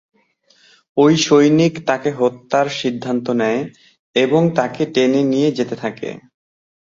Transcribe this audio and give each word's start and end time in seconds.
ঐ 0.97 1.05
সৈনিক 1.19 1.73
তাকে 1.87 2.09
হত্যার 2.11 2.67
সিদ্ধান্ত 2.79 3.25
নেয়, 3.41 3.61
এবং 4.15 4.41
তাকে 4.55 4.81
টেনে 4.93 5.21
নিয়ে 5.23 5.49
যেতে 5.57 5.75
থাকে। 5.75 6.09